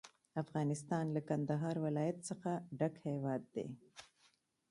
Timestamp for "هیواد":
3.07-3.41